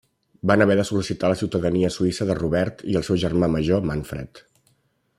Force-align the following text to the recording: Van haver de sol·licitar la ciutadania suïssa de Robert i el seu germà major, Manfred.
Van 0.51 0.63
haver 0.63 0.77
de 0.79 0.85
sol·licitar 0.89 1.29
la 1.33 1.37
ciutadania 1.41 1.93
suïssa 1.97 2.29
de 2.31 2.39
Robert 2.41 2.83
i 2.95 2.99
el 3.01 3.07
seu 3.11 3.23
germà 3.27 3.55
major, 3.59 3.89
Manfred. 3.93 4.47